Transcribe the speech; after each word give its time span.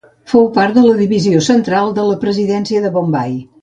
Fou 0.31 0.47
part 0.55 0.75
de 0.79 0.85
la 0.87 0.95
Divisió 1.03 1.43
Central 1.51 1.95
de 2.01 2.09
la 2.09 2.19
presidència 2.27 2.87
de 2.89 2.97
Bombai. 3.01 3.43